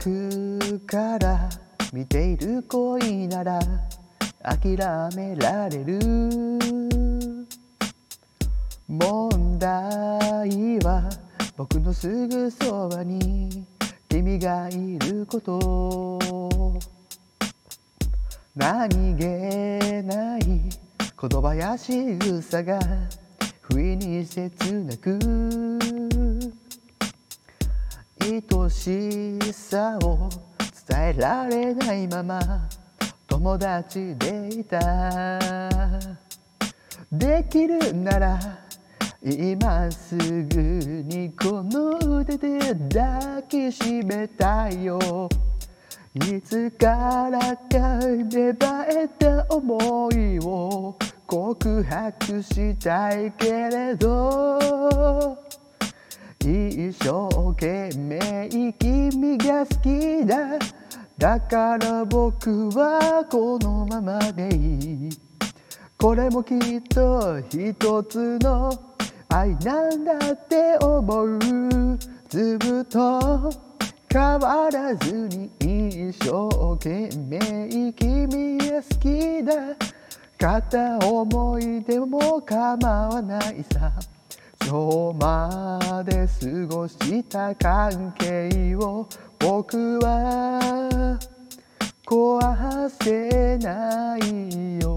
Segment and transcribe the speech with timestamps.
[0.00, 1.50] くから
[1.92, 3.60] 見ている恋なら
[4.42, 4.78] 諦
[5.14, 5.98] められる。
[8.88, 11.06] 問題は
[11.54, 13.66] 僕のすぐそばに
[14.08, 16.18] 君がいること。
[18.56, 19.24] 何気
[20.02, 22.80] ない言葉や仕草が
[23.60, 25.18] 不意に切なく。
[28.22, 30.28] 愛しさを
[30.86, 32.68] 伝えられないまま
[33.26, 35.38] 友達でいた。
[37.10, 38.38] できるなら
[39.22, 42.58] 今すぐにこの腕で
[42.92, 45.28] 抱きしめたいよ。
[46.14, 55.38] いつからか芽生えた思いを告白したいけれど。
[56.90, 60.58] 一生懸命君が好きだ。
[61.16, 65.08] だから僕はこのままでいい。
[65.96, 68.72] これもきっと一つの
[69.28, 71.38] 愛なんだって思う。
[72.28, 73.52] ずっと
[74.12, 79.76] 変わらずに一生懸命君が好きだ。
[80.36, 83.92] 片思いでも構わないさ。
[84.66, 89.08] 今日まで過ごした関係を
[89.38, 91.18] 僕は
[92.06, 94.89] 壊せないよ。